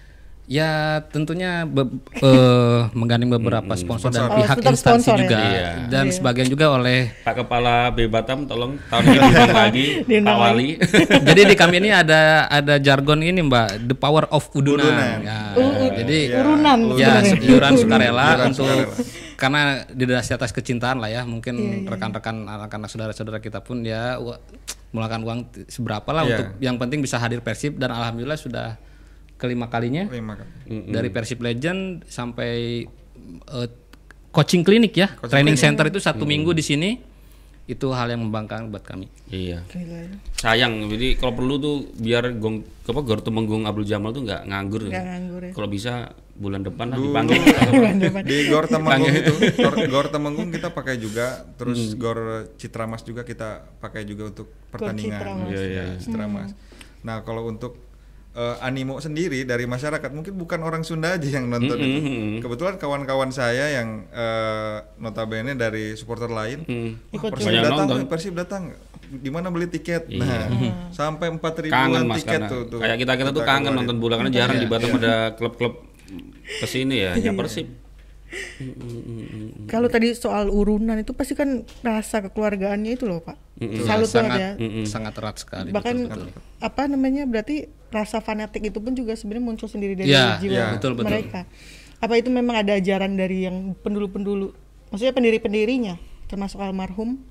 Ya 0.45 0.71
tentunya 1.09 1.65
be- 1.65 1.89
eh, 2.15 2.81
menggandeng 2.92 3.33
beberapa 3.33 3.74
sponsor 3.74 4.09
dan 4.09 4.30
Oh, 4.30 4.38
pihak 4.38 4.53
sponsor 4.56 4.71
instansi 4.71 5.01
sponsor 5.01 5.15
ya? 5.15 5.21
juga 5.24 5.38
Iya. 5.42 5.68
dan 5.89 6.06
sebagian 6.07 6.45
juga 6.45 6.65
oleh 6.71 7.09
Pak 7.19 7.33
Kepala 7.36 7.89
B 7.89 8.06
Batam 8.06 8.45
tolong 8.45 8.77
tahun 8.86 9.03
ini 9.07 9.18
lagi 9.57 9.86
Pak 10.06 10.38
Wali. 10.38 10.68
jadi 11.30 11.42
di 11.44 11.56
kami 11.56 11.75
ini 11.80 11.89
ada 11.89 12.45
ada 12.45 12.77
jargon 12.77 13.19
ini 13.19 13.42
Mbak 13.42 13.68
the 13.83 13.95
power 13.95 14.30
of 14.30 14.45
udunan. 14.51 14.86
Udunan. 14.86 15.18
Ya, 15.19 15.39
U- 15.56 15.92
jadi 15.97 16.18
urunan 16.38 16.80
ya 16.94 17.13
iuran 17.25 17.74
sukarela 17.74 18.27
untuk 18.45 18.69
sukarela. 18.69 19.33
karena 19.36 19.62
didasari 19.89 20.38
atas 20.38 20.53
kecintaan 20.53 20.98
lah 20.98 21.10
ya 21.10 21.22
mungkin 21.24 21.58
Iya, 21.58 21.89
rekan-rekan 21.89 22.46
anak-anak 22.46 22.88
saudara-saudara 22.88 23.41
kita 23.41 23.60
pun 23.60 23.81
ya 23.81 24.22
mengeluarkan 24.88 25.22
uang 25.22 25.39
seberapa 25.65 26.08
lah 26.08 26.22
Iya. 26.22 26.29
untuk 26.29 26.48
yang 26.62 26.77
penting 26.77 27.01
bisa 27.01 27.17
hadir 27.17 27.41
Persib 27.41 27.75
dan 27.75 27.89
alhamdulillah 27.89 28.38
sudah 28.38 28.77
kelima 29.36 29.68
kalinya 29.68 30.08
Lima 30.08 30.39
kali. 30.39 30.92
dari 30.92 31.10
Persib 31.12 31.44
Legend 31.44 32.08
sampai 32.08 32.84
eh, 33.51 33.70
coaching 34.32 34.63
klinik 34.63 34.96
ya 34.96 35.12
training 35.27 35.56
center 35.56 35.88
itu 35.88 36.00
satu 36.00 36.24
minggu 36.24 36.51
di 36.56 36.63
sini 36.63 36.89
itu 37.65 37.89
hal 37.89 38.13
yang 38.13 38.22
membanggakan 38.22 38.70
buat 38.70 38.86
kami 38.86 39.10
Iya. 39.25 39.65
Gila. 39.65 40.22
Sayang, 40.38 40.86
jadi 40.86 41.18
kalau 41.18 41.34
perlu 41.34 41.58
tuh 41.58 41.75
biar 41.98 42.38
gong 42.38 42.62
apa 42.86 43.01
Gor 43.01 43.25
Temenggung 43.25 43.65
Abdul 43.65 43.89
Jamal 43.89 44.13
tuh 44.13 44.22
nggak 44.22 44.46
nganggur. 44.46 44.86
Nggak 44.86 45.01
nganggur 45.01 45.42
ya. 45.50 45.51
Kalau 45.58 45.65
bisa 45.65 46.13
bulan 46.38 46.62
depan 46.62 46.94
lah 46.94 46.98
dipanggil. 47.01 47.42
di 48.30 48.38
Gor 48.54 48.70
Temenggung 48.70 49.10
itu 49.10 49.34
Gor, 49.58 49.75
Gor 49.89 50.08
Temenggung 50.13 50.54
kita 50.54 50.77
pakai 50.77 51.01
juga 51.01 51.42
terus 51.58 51.98
Gor 51.98 52.46
Citramas 52.62 53.01
juga 53.01 53.25
kita 53.25 53.65
pakai 53.82 54.06
juga 54.06 54.30
untuk 54.30 54.54
pertandingan 54.70 55.18
Citramas. 55.25 55.50
Iya, 55.50 55.62
iya. 55.65 55.84
Citramas. 55.98 56.50
nah 57.01 57.25
kalau 57.25 57.50
untuk 57.50 57.82
eh, 58.36 58.56
animo 58.60 59.00
sendiri 59.00 59.42
dari 59.42 59.63
masyarakat 59.63 60.12
mungkin 60.12 60.36
bukan 60.36 60.60
orang 60.60 60.84
Sunda 60.84 61.15
aja 61.15 61.25
yang 61.25 61.48
nonton 61.48 61.77
itu 61.77 62.00
kebetulan 62.39 62.75
kawan-kawan 62.75 63.32
saya 63.32 63.72
yang 63.74 64.04
eh, 64.08 64.77
notabene 64.98 65.56
dari 65.56 65.96
supporter 65.96 66.27
lain 66.27 66.60
Hmm. 66.62 67.00
Wah, 67.10 67.15
Ikut 67.15 67.30
Persib 67.32 67.48
Banyak 67.48 67.63
datang, 67.63 67.88
nonton. 67.88 67.98
Persib 68.06 68.34
datang. 68.36 68.63
Di 69.06 69.30
mana 69.30 69.48
beli 69.48 69.68
tiket? 69.68 70.10
Nah, 70.10 70.50
sampai 70.89 71.30
empat 71.30 71.62
Kangen 71.62 71.70
ribuan 71.70 72.04
mas 72.06 72.18
tiket 72.20 72.42
karena 72.42 72.50
tuh, 72.50 72.62
tuh. 72.68 72.80
kayak 72.82 72.98
kita 72.98 73.13
kita 73.15 73.30
tuh 73.32 73.44
kangen 73.44 73.70
keluarin. 73.70 73.77
nonton 73.80 73.98
bola 73.98 74.15
karena 74.18 74.32
jarang 74.34 74.58
di 74.58 74.65
Batam 74.65 74.98
ada 74.98 75.15
klub-klub 75.34 75.74
ke 76.46 76.65
sini 76.65 76.96
ya, 77.00 77.13
Iya. 77.13 77.30
hanya 77.30 77.32
Persib. 77.34 77.68
Kalau 79.65 79.88
tadi 79.88 80.12
soal 80.13 80.50
urunan 80.50 80.98
itu 80.98 81.13
pasti 81.13 81.34
kan 81.34 81.63
rasa 81.82 82.22
kekeluargaannya 82.22 82.92
itu 82.94 83.06
loh 83.06 83.22
pak. 83.22 83.38
Selalu 83.55 84.03
tuh 84.03 84.12
sangat 84.12 84.39
ada. 84.39 84.50
sangat 84.83 85.13
erat 85.15 85.38
sekali 85.39 85.69
Bahkan 85.71 85.95
betul, 86.05 86.27
betul. 86.27 86.41
apa 86.59 86.81
namanya 86.91 87.24
berarti 87.24 87.71
rasa 87.88 88.19
fanatik 88.19 88.67
itu 88.67 88.83
pun 88.83 88.91
juga 88.91 89.15
sebenarnya 89.15 89.45
muncul 89.47 89.71
sendiri 89.71 89.95
dari 89.95 90.12
Ya, 90.12 90.35
jiwa 90.35 90.51
ya, 90.51 90.65
betul, 90.75 91.00
betul. 91.00 91.07
mereka. 91.15 91.47
Apa 92.03 92.19
itu 92.19 92.27
memang 92.27 92.59
ada 92.59 92.75
ajaran 92.75 93.15
dari 93.15 93.47
yang 93.47 93.71
pendulu-pendulu? 93.79 94.51
Maksudnya 94.91 95.15
pendiri-pendirinya 95.15 95.95
termasuk 96.27 96.59
almarhum? 96.59 97.24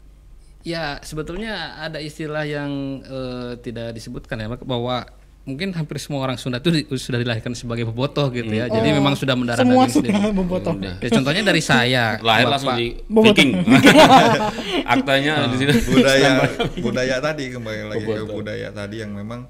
Ya 0.64 0.96
sebetulnya 1.04 1.76
ada 1.76 2.00
istilah 2.00 2.48
yang 2.48 2.72
eh, 3.04 3.60
tidak 3.60 3.92
disebutkan 3.92 4.40
ya 4.40 4.48
bahwa 4.64 5.04
mungkin 5.44 5.70
hampir 5.70 5.96
semua 5.98 6.20
orang 6.20 6.34
Sunda 6.34 6.56
itu 6.56 6.70
di- 6.70 6.88
sudah 6.90 7.16
dilahirkan 7.16 7.52
sebagai 7.52 7.84
bobotoh 7.84 8.28
gitu 8.28 8.48
ya. 8.48 8.64
Jadi 8.66 8.88
memang 8.90 9.12
sudah 9.12 9.32
mendarah 9.32 9.60
Oh, 9.60 9.64
Semua 9.66 9.84
daging 9.84 9.94
sudah 9.94 10.12
sendiri. 10.12 10.32
bobotoh. 10.34 10.74
Ya, 10.98 11.08
contohnya 11.10 11.42
dari 11.42 11.60
saya, 11.60 12.04
lahir 12.18 12.44
Bapak. 12.44 12.52
langsung 12.54 12.72
di 12.80 12.86
Bobotoh. 13.06 13.34
Viking. 13.34 13.50
Aktanya 14.84 15.32
di 15.46 15.56
sini. 15.58 15.72
budaya 15.86 16.30
budaya 16.78 17.16
tadi 17.20 17.44
kembali 17.50 17.80
lagi 17.86 18.04
ke 18.04 18.24
budaya 18.26 18.68
tadi 18.70 18.96
yang 18.98 19.12
memang 19.12 19.46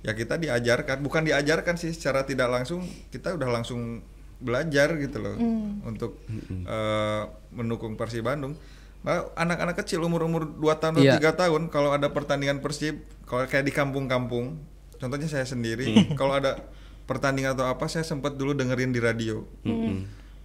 ya 0.00 0.12
kita 0.12 0.36
diajarkan 0.36 1.00
bukan 1.00 1.24
diajarkan 1.24 1.74
sih 1.74 1.90
secara 1.90 2.22
tidak 2.22 2.48
langsung 2.48 2.80
kita 3.08 3.34
udah 3.34 3.48
langsung 3.50 4.04
belajar 4.38 4.94
gitu 4.96 5.18
loh 5.18 5.34
untuk 5.82 6.22
eh, 6.46 7.22
mendukung 7.50 7.96
Persib 7.96 8.22
Bandung 8.22 8.54
Malah 8.98 9.30
anak-anak 9.32 9.78
kecil 9.78 10.02
umur-umur 10.02 10.42
2 10.52 10.58
tahun 10.74 10.92
atau 10.92 11.02
Iya. 11.04 11.14
tiga 11.16 11.30
tahun 11.32 11.66
kalau 11.68 11.90
ada 11.90 12.06
pertandingan 12.08 12.58
Persib 12.58 12.98
kalau 13.24 13.42
kayak 13.44 13.62
di 13.62 13.70
kampung-kampung 13.70 14.58
contohnya 14.98 15.28
saya 15.30 15.46
sendiri 15.46 16.14
kalau 16.20 16.36
ada 16.36 16.68
pertandingan 17.08 17.56
atau 17.56 17.64
apa 17.64 17.88
saya 17.88 18.04
sempat 18.04 18.36
dulu 18.36 18.52
dengerin 18.52 18.92
di 18.92 19.00
radio. 19.00 19.46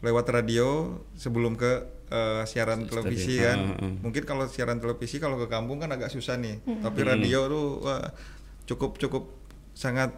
Lewat 0.03 0.27
radio 0.31 0.99
sebelum 1.15 1.55
ke 1.59 1.71
eh, 2.11 2.43
siaran 2.47 2.87
televisi 2.87 3.39
kan. 3.39 3.75
Mungkin 3.99 4.23
kalau 4.23 4.47
siaran 4.47 4.79
televisi 4.79 5.19
kalau 5.19 5.35
ke 5.39 5.47
kampung 5.51 5.83
kan 5.83 5.91
agak 5.91 6.11
susah 6.11 6.39
nih. 6.39 6.63
Tapi 6.63 6.99
radio 7.03 7.47
tuh 7.51 7.67
wah, 7.83 8.07
cukup 8.63 8.95
cukup 8.99 9.27
sangat 9.75 10.13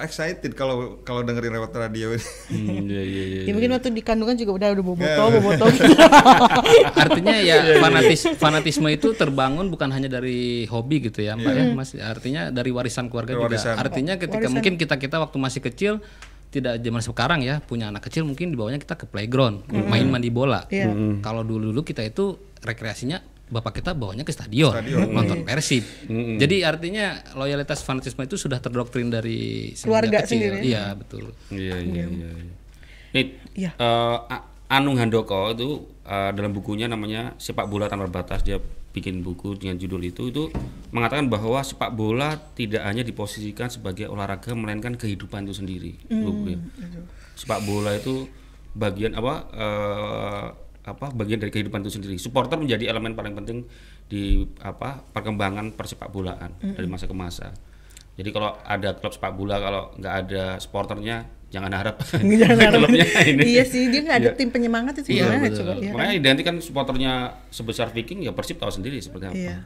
excited 0.00 0.52
kalau 0.52 1.00
kalau 1.00 1.20
dengerin 1.20 1.50
lewat 1.50 1.70
radio 1.72 2.10
ini 2.10 2.22
Hmm, 2.48 2.84
iya, 2.84 3.02
iya, 3.02 3.24
iya. 3.24 3.40
Ya 3.44 3.52
mungkin 3.52 3.70
waktu 3.70 3.88
di 3.90 4.00
kandungan 4.00 4.34
juga 4.34 4.52
udah 4.54 4.68
udah 4.72 4.84
bobotoh, 4.84 5.26
Ya. 5.26 5.34
bobotoh. 5.34 5.68
Artinya 6.94 7.36
ya 7.38 7.56
fanatis 7.78 8.20
fanatisme 8.34 8.88
itu 8.88 9.12
terbangun 9.12 9.68
bukan 9.68 9.88
hanya 9.88 10.08
dari 10.10 10.64
hobi 10.66 11.02
gitu 11.02 11.20
ya, 11.20 11.34
Mbak 11.34 11.52
ya, 11.52 11.64
Mas. 11.72 11.90
Artinya 11.94 12.48
dari 12.48 12.70
warisan 12.70 13.08
keluarga 13.08 13.34
Dari 13.34 13.40
juga. 13.40 13.48
warisan. 13.50 13.74
Artinya 13.76 14.14
ketika 14.16 14.46
mungkin 14.48 14.74
kita-kita 14.76 15.16
waktu 15.18 15.36
masih 15.36 15.60
kecil 15.62 15.92
tidak 16.48 16.80
zaman 16.80 17.02
sekarang 17.04 17.40
ya, 17.44 17.60
punya 17.60 17.92
anak 17.92 18.08
kecil 18.08 18.24
mungkin 18.24 18.48
dibawanya 18.48 18.80
kita 18.80 18.96
ke 18.96 19.04
playground, 19.04 19.68
main 19.68 20.08
mandi 20.08 20.28
bola. 20.28 20.64
Iya. 20.68 20.88
Kalau 21.20 21.44
dulu-dulu 21.44 21.84
kita 21.84 22.00
itu 22.02 22.36
rekreasinya 22.58 23.20
bapak 23.48 23.72
kita 23.76 23.92
bawanya 23.92 24.22
ke 24.22 24.30
stadion, 24.30 24.72
nonton 25.08 25.42
Persib. 25.42 25.84
Jadi 26.36 26.62
artinya 26.62 27.16
loyalitas 27.32 27.80
fanatisme 27.80 28.20
itu 28.20 28.36
sudah 28.36 28.58
terdoktrin 28.58 29.08
dari 29.08 29.72
Keluarga 29.74 30.20
kecil. 30.20 30.38
sendiri 30.40 30.56
ya? 30.58 30.64
Iya, 30.64 30.84
betul. 30.94 31.24
Iya 31.48 31.76
iya 31.78 32.04
iya. 32.06 32.28
iya. 32.30 32.54
Nih, 33.08 33.24
Iya. 33.56 33.70
eh, 33.72 34.18
A- 34.28 34.44
Anung 34.70 34.96
Handoko 34.96 35.48
itu 35.50 35.68
eh, 36.02 36.30
dalam 36.30 36.52
bukunya 36.52 36.84
namanya 36.84 37.32
Sepak 37.36 37.66
Bola 37.66 37.88
Tanpa 37.88 38.04
Batas 38.06 38.40
dia 38.42 38.60
bikin 38.88 39.20
buku 39.20 39.54
dengan 39.54 39.76
judul 39.76 40.00
itu 40.02 40.28
itu 40.28 40.48
mengatakan 40.90 41.28
bahwa 41.28 41.60
sepak 41.60 41.92
bola 41.92 42.34
tidak 42.52 42.82
hanya 42.82 43.00
diposisikan 43.00 43.68
sebagai 43.68 44.08
olahraga 44.08 44.50
melainkan 44.52 44.92
kehidupan 44.92 45.44
itu 45.44 45.54
sendiri. 45.54 45.92
Bukunya. 46.08 46.58
Sepak 47.32 47.62
bola 47.62 47.94
itu 47.94 48.26
bagian 48.72 49.12
apa 49.14 49.34
eh, 49.54 50.46
apa 50.88 51.12
bagian 51.12 51.38
dari 51.38 51.52
kehidupan 51.52 51.84
itu 51.84 52.00
sendiri. 52.00 52.16
Supporter 52.16 52.56
menjadi 52.56 52.88
elemen 52.88 53.12
paling 53.12 53.36
penting 53.36 53.68
di 54.08 54.48
apa 54.64 55.04
perkembangan 55.12 55.76
persepak 55.76 56.08
bolaan 56.08 56.56
dari 56.60 56.88
masa 56.88 57.04
ke 57.04 57.16
masa. 57.16 57.52
Jadi 58.18 58.34
kalau 58.34 58.50
ada 58.66 58.98
klub 58.98 59.14
sepak 59.14 59.32
bola 59.38 59.62
kalau 59.62 59.82
nggak 59.94 60.14
ada 60.26 60.44
supporternya 60.58 61.38
jangan 61.48 61.70
harap 61.70 61.96
Jangan 62.42 62.58
harap. 62.60 62.90
ini. 63.30 63.56
iya 63.56 63.62
sih, 63.64 63.88
dia 63.88 64.04
nggak 64.04 64.18
ada 64.20 64.30
tim 64.34 64.50
penyemangat 64.50 65.00
itu 65.00 65.16
Iya, 65.16 65.32
gimana 65.32 65.46
coba 65.54 65.72
ya. 65.78 65.92
Makanya 65.94 66.14
identik 66.18 66.44
kan 66.44 66.56
supporternya 66.58 67.12
sebesar 67.48 67.94
Viking 67.94 68.26
ya 68.26 68.34
Persib 68.34 68.58
tahu 68.58 68.74
sendiri 68.74 68.98
seperti 68.98 69.30
apa. 69.30 69.38
Iya. 69.38 69.56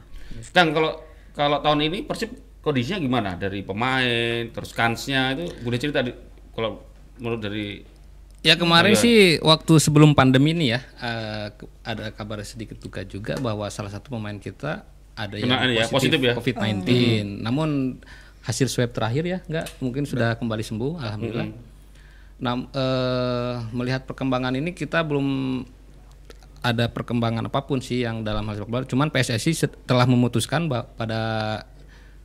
Kang 0.53 0.69
kalau 0.71 1.01
kalau 1.33 1.57
tahun 1.65 1.89
ini 1.89 2.05
Persib 2.05 2.29
kondisinya 2.63 2.99
gimana 3.03 3.29
dari 3.35 3.65
pemain 3.65 4.47
terus 4.53 4.71
kansnya 4.71 5.35
itu 5.35 5.49
boleh 5.65 5.77
cerita 5.81 5.99
di, 5.99 6.15
kalau 6.55 6.79
menurut 7.19 7.41
dari 7.43 7.83
Ya 8.43 8.59
kemarin 8.59 8.99
sih 8.99 9.39
waktu 9.39 9.79
sebelum 9.79 10.11
pandemi 10.11 10.51
ini 10.51 10.75
ya 10.75 10.83
ke- 11.55 11.71
ada 11.81 12.11
kabar 12.11 12.43
sedikit 12.43 12.75
duka 12.75 12.99
juga 13.07 13.39
bahwa 13.39 13.63
salah 13.71 13.87
satu 13.87 14.11
pemain 14.11 14.35
kita 14.35 14.83
ada 15.15 15.39
yang 15.39 15.47
Kena 15.47 15.63
ini 15.63 15.79
ya, 15.79 15.87
positif 15.87 16.19
ya? 16.19 16.33
COVID-19. 16.35 16.83
Namun 17.39 17.99
hasil 18.43 18.67
swab 18.67 18.91
terakhir 18.91 19.23
ya 19.23 19.39
enggak 19.47 19.71
mungkin 19.79 20.03
sudah 20.03 20.35
kembali 20.35 20.59
sembuh 20.59 20.99
alhamdulillah. 20.99 21.47
Nah, 22.43 22.53
eh, 22.67 23.55
melihat 23.71 24.03
perkembangan 24.03 24.59
ini 24.59 24.75
kita 24.75 24.99
belum 25.07 25.63
ada 26.59 26.91
perkembangan 26.91 27.47
apa 27.47 27.63
pun 27.63 27.79
sih 27.79 28.03
yang 28.03 28.27
dalam 28.27 28.43
hal 28.43 28.59
sepak 28.59 28.67
bola. 28.67 28.83
Cuman 28.83 29.07
PSSI 29.07 29.55
telah 29.87 30.03
memutuskan 30.03 30.67
pada 30.67 31.21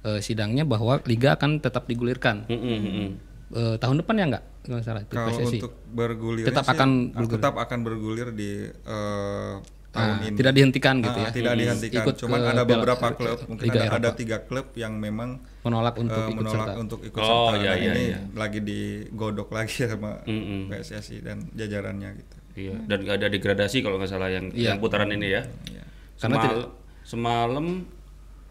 eh, 0.03 0.19
sidangnya 0.19 0.67
bahwa 0.67 0.99
liga 1.07 1.39
akan 1.39 1.63
tetap 1.63 1.87
digulirkan. 1.87 2.47
Mm, 2.51 2.59
mm, 2.59 2.67
mm, 2.67 2.91
mm. 2.91 3.11
Eh, 3.49 3.77
tahun 3.79 4.03
depan 4.03 4.15
ya 4.19 4.25
enggak? 4.35 4.45
Kalau 4.69 4.77
nggak 4.77 4.85
salah 4.85 5.03
kalau 5.09 5.33
PSSI. 5.33 5.57
untuk 5.57 5.73
bergulir 5.89 6.45
Tetap 6.45 6.67
akan 6.69 6.91
bergulir. 7.11 7.33
tetap 7.35 7.55
akan 7.57 7.79
bergulir 7.81 8.29
di 8.31 8.51
eh, 8.69 9.55
tahun 9.89 10.09
Ah, 10.11 10.21
ini 10.21 10.37
tidak 10.37 10.53
dihentikan 10.53 10.95
gitu 11.01 11.17
Ah, 11.17 11.25
ya. 11.25 11.31
tidak 11.33 11.53
dihentikan 11.57 12.03
Ikut 12.05 12.15
cuman 12.19 12.39
ada 12.45 12.63
beberapa 12.63 13.07
klub 13.11 13.39
mungkin 13.49 13.65
Liga 13.65 13.81
ada, 13.83 13.97
ada 13.97 14.11
tiga 14.13 14.37
klub 14.41 14.69
yang 14.75 14.93
memang 14.95 15.41
menolak 15.63 15.97
untuk 15.97 16.21
eh, 16.21 16.29
ikut 16.29 16.37
menolak 16.39 16.67
serta. 16.69 16.73
untuk 16.79 17.01
ikut 17.03 17.17
Oh, 17.19 17.49
serta 17.49 17.57
iya, 17.57 17.73
Dan 17.73 17.81
iya, 17.81 17.91
ini 17.91 18.05
iya. 18.07 18.19
lagi 18.35 18.61
digodok 18.61 19.49
lagi 19.51 19.81
sama 19.89 20.21
Mm-mm. 20.23 20.69
PSSI 20.69 21.17
dan 21.19 21.49
jajarannya 21.51 22.11
gitu 22.15 22.37
Iya, 22.59 22.77
dan 22.85 22.99
nggak 23.01 23.17
ada 23.17 23.29
degradasi 23.31 23.81
kalau 23.81 23.97
nggak 23.97 24.11
salah 24.11 24.29
yang, 24.29 24.51
Iya. 24.51 24.69
yang 24.69 24.79
putaran 24.79 25.09
ini 25.09 25.31
ya. 25.31 25.43
Iya. 25.65 25.85
Karena 26.17 26.37
Semal- 26.37 26.45
tidak- 26.45 26.71
semalam 27.03 27.67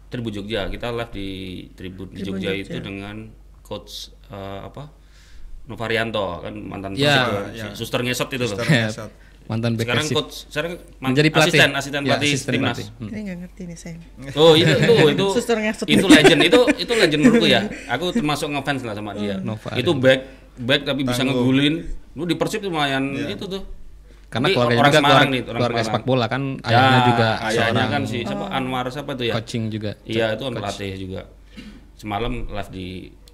Tribun 0.08 0.32
Jogja 0.32 0.66
kita 0.66 0.88
live 0.90 1.12
di 1.12 1.28
Tribun, 1.70 2.08
di 2.08 2.20
Jogja, 2.20 2.50
itu 2.50 2.80
dengan 2.80 3.28
coach 3.60 4.10
eh, 4.26 4.60
apa 4.64 4.88
Novarianto 5.68 6.40
kan 6.40 6.54
mantan 6.56 6.92
Iya. 6.92 7.44
si 7.52 7.66
suster 7.76 8.00
ngesot 8.00 8.28
itu 8.28 8.40
loh. 8.40 8.50
Suster 8.50 8.66
Ya, 8.66 8.88
ngesot. 8.88 9.10
mantan 9.46 9.72
back 9.74 9.84
Sekarang 9.84 10.06
coach 10.10 10.34
sekarang 10.46 10.72
man- 10.98 11.10
Menjadi 11.10 11.28
pelatih. 11.30 11.50
asisten 11.50 11.70
asisten 11.72 12.00
Ya, 12.00 12.08
pelatih 12.10 12.30
asisten 12.30 12.52
timnas. 12.52 12.68
pelatih. 12.70 12.86
Hmm. 12.94 13.08
Ini 13.08 13.20
nggak 13.22 13.36
ngerti 13.38 13.62
nih 13.64 13.76
saya. 13.76 13.96
Oh 14.34 14.52
itu 14.52 14.72
itu 14.72 14.92
itu 15.14 15.26
Suster 15.30 15.56
ngesot. 15.56 15.86
itu 15.86 16.06
legend 16.06 16.40
itu 16.42 16.60
itu 16.78 16.92
legend 16.94 17.20
menurutku 17.22 17.46
ya. 17.46 17.60
Aku 17.90 18.04
termasuk 18.10 18.48
ngefans 18.48 18.82
lah 18.82 18.94
sama 18.94 19.12
dia. 19.12 19.36
Nova 19.38 19.68
itu 19.72 19.92
back 19.94 20.20
back 20.58 20.80
tapi 20.84 21.00
bisa 21.02 21.20
Tangguh. 21.20 21.36
ngegulin. 21.38 21.74
Lu 22.12 22.24
di 22.24 22.34
Persib 22.34 22.60
lumayan 22.62 23.04
itu 23.14 23.44
tuh. 23.46 23.62
Karena 24.26 24.48
keluarga 24.50 24.72
orang 24.74 24.84
juga 24.86 24.92
Semarang 24.94 25.08
keluarga, 25.08 25.24
nih, 25.24 25.40
orang 25.40 25.48
keluarga 25.54 25.64
Semarang. 25.78 25.88
sepak 25.88 26.04
bola 26.04 26.26
kan 26.26 26.42
Ya, 26.54 26.68
ayahnya 26.68 27.00
juga 27.02 27.28
ayahnya 27.38 27.56
seorang 27.72 27.88
kan 27.88 28.02
si 28.04 28.18
siapa 28.20 28.44
Anwar 28.50 28.84
siapa 28.88 29.10
tuh 29.14 29.24
ya? 29.24 29.34
coaching 29.34 29.62
juga. 29.68 29.90
Iya 30.02 30.26
itu 30.30 30.42
kan 30.42 30.52
pelatih 30.54 30.92
juga. 30.98 31.20
Semalam 31.94 32.32
live 32.46 32.70
di 32.70 32.86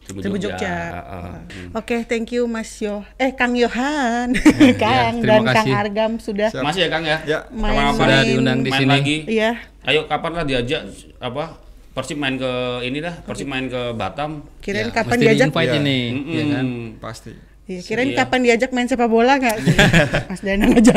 Tribun 0.05 0.21
Tribun 0.21 0.37
Jogja. 0.39 0.61
Jogja. 0.61 0.77
Ah, 0.91 1.01
ah. 1.01 1.33
Hmm. 1.43 1.71
Oke, 1.75 1.97
thank 2.05 2.29
you 2.31 2.45
Mas 2.45 2.69
Yo. 2.77 3.01
Eh 3.15 3.33
Kang 3.33 3.53
Yohan, 3.53 4.37
Kang 4.77 5.15
terima 5.19 5.29
dan 5.31 5.41
Kang 5.43 5.57
kasih. 5.59 5.73
Argam 5.75 6.13
sudah 6.19 6.49
Siap. 6.49 6.61
Masih 6.61 6.81
ya 6.83 6.89
Kang 6.89 7.03
ya? 7.03 7.19
Ya. 7.25 7.39
Main- 7.51 7.93
Sudah 7.93 8.21
diundang 8.23 8.61
di 8.61 8.69
main 8.69 8.81
sini. 8.81 8.91
lagi. 8.91 9.17
Iya. 9.27 9.51
Ayo 9.83 10.05
kapan 10.05 10.33
lah 10.35 10.45
diajak 10.45 10.85
apa? 11.19 11.57
Persib 11.91 12.17
main 12.17 12.35
ke 12.35 12.53
ini 12.83 12.99
dah, 12.99 13.23
Persib 13.23 13.47
main 13.47 13.65
ke 13.65 13.93
Batam. 13.93 14.43
Kirain 14.59 14.89
Ya, 14.89 14.93
kapan 14.93 15.15
mesti 15.15 15.25
diajak? 15.25 15.47
di-invite 15.49 15.69
Iya. 15.69 15.81
ini, 15.81 15.99
Mm-mm. 16.11 16.33
ya 16.33 16.45
kan? 16.51 16.67
pasti 16.99 17.33
Iya, 17.65 17.81
kirain 17.81 18.11
Iya. 18.11 18.19
kapan 18.19 18.41
diajak 18.43 18.71
main 18.71 18.85
sepak 18.85 19.07
bola 19.07 19.39
nggak 19.39 19.57
sih? 19.59 19.77
Mas 20.29 20.41
Danang 20.43 20.75
aja. 20.75 20.97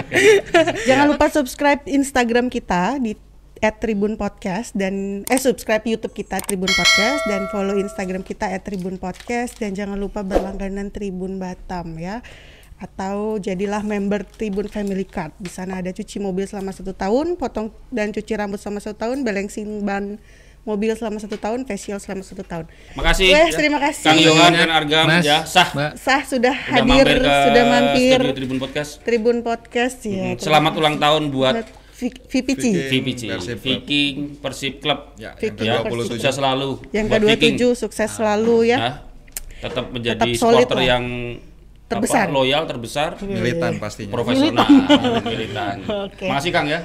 Jangan 0.88 1.06
lupa 1.06 1.26
subscribe 1.28 1.84
Instagram 1.86 2.48
kita 2.48 2.98
di 2.98 3.14
@tribun 3.72 4.20
podcast 4.20 4.76
dan 4.76 5.24
eh 5.24 5.40
subscribe 5.40 5.80
YouTube 5.88 6.12
kita 6.12 6.42
Tribun 6.44 6.68
Podcast 6.68 7.24
dan 7.24 7.48
follow 7.48 7.80
Instagram 7.80 8.20
kita 8.20 8.52
@tribun 8.60 9.00
podcast 9.00 9.56
dan 9.56 9.72
jangan 9.72 9.96
lupa 9.96 10.20
berlangganan 10.20 10.92
Tribun 10.92 11.40
Batam 11.40 11.96
ya 11.96 12.20
atau 12.76 13.40
jadilah 13.40 13.80
member 13.80 14.26
Tribun 14.26 14.68
Family 14.68 15.06
Card 15.08 15.32
di 15.40 15.48
sana 15.48 15.80
ada 15.80 15.88
cuci 15.94 16.20
mobil 16.20 16.44
selama 16.44 16.74
satu 16.74 16.92
tahun 16.92 17.40
potong 17.40 17.72
dan 17.88 18.12
cuci 18.12 18.36
rambut 18.36 18.60
selama 18.60 18.82
satu 18.82 18.98
tahun 18.98 19.24
balancing 19.24 19.86
ban 19.86 20.20
mobil 20.64 20.96
selama 20.96 21.20
satu 21.20 21.36
tahun 21.36 21.68
facial 21.68 22.00
selama 22.00 22.24
satu 22.24 22.40
tahun 22.40 22.64
Makasih. 22.96 23.36
Wes, 23.36 23.52
terima 23.52 23.78
kasih. 23.84 24.04
Kang 24.08 24.20
Yohan 24.20 24.52
dan 24.56 24.70
Argam 24.72 25.06
Mas, 25.06 25.22
ya 25.22 25.44
sah. 25.44 25.68
Mbak. 25.76 25.92
sah 26.00 26.22
sudah 26.24 26.56
Udah 26.56 26.72
hadir 26.80 27.04
mampir 27.04 27.16
ke 27.20 27.32
sudah 27.48 27.64
mampir 27.68 28.18
Tribun 28.32 28.58
Podcast. 28.58 28.90
Tribun 29.04 29.38
Podcast 29.44 29.98
ya. 30.08 30.34
Hmm, 30.34 30.40
Selamat 30.40 30.72
ulang 30.80 30.96
tahun 30.96 31.28
buat 31.28 31.83
VPC. 31.94 32.64
VPC. 32.90 33.22
Viking 33.56 34.14
Persib 34.36 34.78
Club. 34.78 35.14
ya 35.14 35.30
Viking 35.32 35.62
yang 35.62 35.78
Ya, 35.78 35.82
Persib. 35.84 35.94
ke-27 35.94 36.10
sukses 36.12 36.34
selalu. 36.34 36.70
yang 36.90 37.04
buat 37.06 37.22
Viking. 37.22 37.54
ke-27 37.54 37.78
sukses 37.78 38.10
selalu 38.10 38.56
ya. 38.66 38.76
Ya, 38.76 38.90
tetap 39.62 39.84
menjadi 39.88 40.20
Tetap 40.20 40.34
solid 40.34 40.66
supporter 40.66 40.76
lah. 40.76 40.86
yang 40.90 41.04
Terbesar. 41.84 42.26
apa, 42.26 42.32
loyal, 42.32 42.62
terbesar, 42.64 43.10
militan 43.20 43.72
pastinya 43.78 44.10
profesional, 44.10 44.66
militan. 45.22 45.76
Oke. 46.08 46.26
Makasih 46.26 46.50
Kang 46.50 46.66
ya. 46.66 46.80